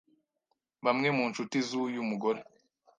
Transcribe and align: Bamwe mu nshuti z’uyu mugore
Bamwe 0.85 1.07
mu 1.17 1.23
nshuti 1.31 1.57
z’uyu 1.67 2.01
mugore 2.09 2.39